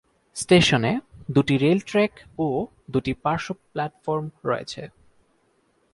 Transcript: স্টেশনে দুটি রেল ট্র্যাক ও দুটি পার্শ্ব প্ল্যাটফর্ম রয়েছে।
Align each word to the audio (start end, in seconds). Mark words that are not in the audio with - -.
স্টেশনে 0.35 0.91
দুটি 1.29 1.55
রেল 1.57 1.79
ট্র্যাক 1.85 2.13
ও 2.37 2.47
দুটি 2.91 3.13
পার্শ্ব 3.23 3.55
প্ল্যাটফর্ম 3.71 4.25
রয়েছে। 4.45 4.81